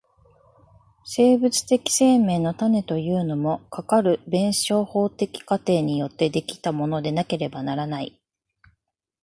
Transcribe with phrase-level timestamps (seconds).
[1.03, 8.19] 生物的生命の種というものも、かかる弁証法的過程によって出来たものでなければならない。